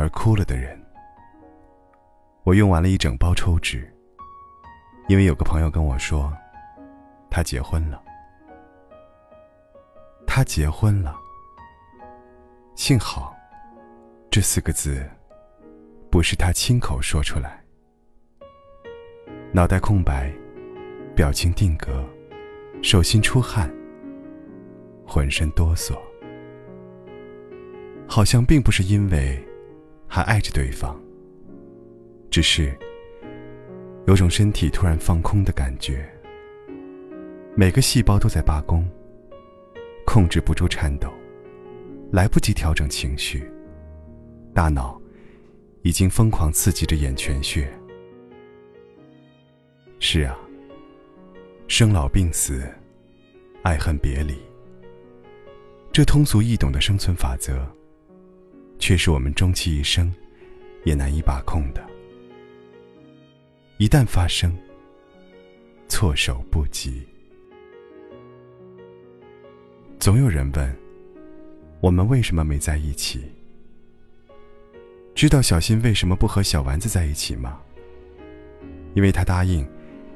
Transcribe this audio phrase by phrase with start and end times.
[0.00, 0.80] 而哭了的人？
[2.44, 3.86] 我用完了一整包抽纸，
[5.08, 6.32] 因为有个朋友跟我说，
[7.28, 8.02] 他结婚了。
[10.26, 11.14] 他结婚了。
[12.76, 13.36] 幸好，
[14.30, 15.06] 这四个字
[16.10, 17.62] 不是他亲口说出来。
[19.52, 20.32] 脑袋空白，
[21.14, 22.02] 表情定格，
[22.82, 23.70] 手心出汗，
[25.06, 25.94] 浑身哆嗦。
[28.08, 29.46] 好像并不是因为
[30.12, 31.00] 还爱着对方，
[32.32, 32.76] 只是
[34.08, 36.04] 有种身体突然放空的感觉。
[37.54, 38.84] 每个细胞都在罢工，
[40.04, 41.08] 控制不住颤抖，
[42.10, 43.48] 来不及调整情绪，
[44.52, 45.00] 大脑
[45.82, 47.72] 已经疯狂刺激着眼泉穴。
[50.00, 50.36] 是啊，
[51.68, 52.68] 生老病死，
[53.62, 54.34] 爱恨别离，
[55.92, 57.64] 这通俗易懂的生存法则。
[58.80, 60.12] 却是我们终其一生
[60.84, 61.86] 也难以把控的。
[63.76, 64.56] 一旦发生，
[65.86, 67.06] 措手不及。
[69.98, 70.76] 总有人问：
[71.80, 73.22] 我们为什么没在一起？
[75.14, 77.60] 知道小新为什么不和小丸子在一起吗？
[78.94, 79.64] 因为他答应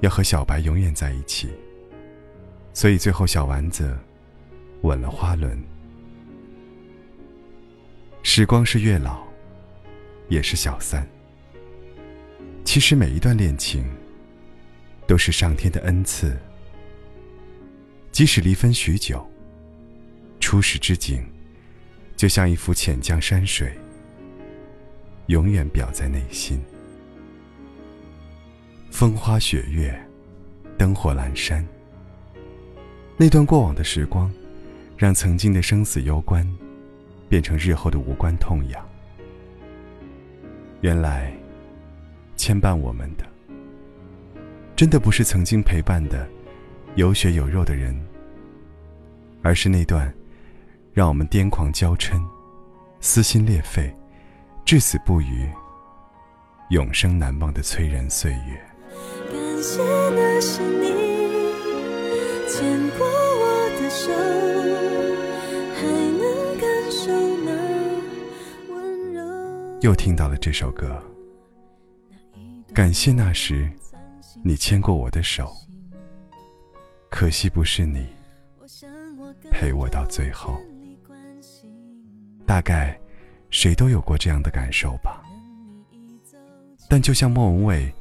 [0.00, 1.48] 要和小白永远在一起，
[2.74, 3.96] 所以最后小丸子
[4.82, 5.56] 吻了花轮。
[8.22, 9.26] 时光是月老，
[10.28, 11.06] 也是小三。
[12.64, 13.84] 其实每一段恋情，
[15.06, 16.36] 都是上天的恩赐。
[18.12, 19.26] 即使离分许久，
[20.40, 21.24] 初始之景，
[22.16, 23.72] 就像一幅浅江山水，
[25.26, 26.60] 永远表在内心。
[28.90, 29.98] 风花雪月，
[30.76, 31.66] 灯火阑珊。
[33.16, 34.30] 那段过往的时光，
[34.96, 36.46] 让曾经的生死攸关。
[37.28, 38.88] 变成日后的无关痛痒。
[40.80, 41.32] 原来，
[42.36, 43.24] 牵绊我们的，
[44.76, 46.28] 真的不是曾经陪伴的
[46.94, 48.00] 有血有肉的人，
[49.42, 50.12] 而是那段
[50.92, 52.20] 让我们癫狂娇嗔、
[53.00, 53.92] 撕心裂肺、
[54.64, 55.50] 至死不渝、
[56.70, 58.60] 永生难忘的催人岁月。
[59.30, 60.88] 感谢那是你
[62.48, 63.07] 牵挂
[69.80, 71.00] 又听到了这首歌，
[72.74, 73.70] 感谢那时
[74.44, 75.52] 你牵过我的手，
[77.08, 78.04] 可惜不是你
[79.52, 80.58] 陪我到最后。
[82.44, 82.98] 大概
[83.50, 85.22] 谁都有过这样的感受吧。
[86.88, 87.92] 但就像莫文蔚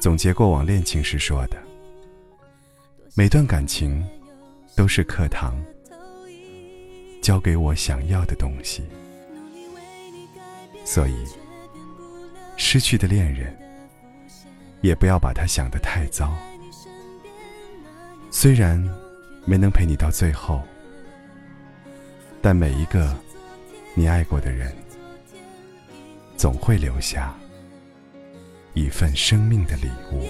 [0.00, 1.56] 总结过往恋情时说的，
[3.16, 4.06] 每段感情
[4.76, 5.60] 都是课堂，
[7.20, 8.84] 教给我想要的东西。
[10.86, 11.26] 所以，
[12.56, 13.52] 失去的恋人，
[14.82, 16.32] 也不要把他想得太糟。
[18.30, 18.80] 虽然
[19.44, 20.62] 没能陪你到最后，
[22.40, 23.12] 但每一个
[23.94, 24.72] 你爱过的人，
[26.36, 27.34] 总会留下
[28.74, 30.28] 一份生命的礼物。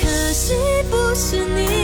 [0.00, 0.54] 可惜
[0.90, 1.83] 不是你。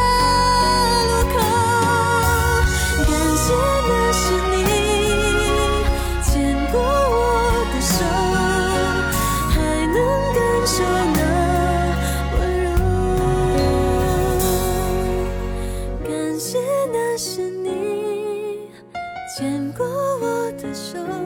[20.73, 21.20] 手